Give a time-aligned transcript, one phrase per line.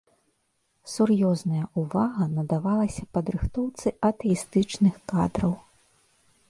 [0.93, 5.53] Сур'ёзная ўвага надавалася падрыхтоўцы атэістычных кадраў.